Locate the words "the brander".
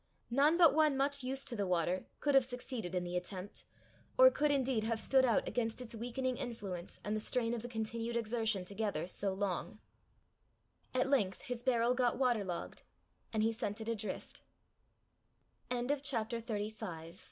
16.47-17.17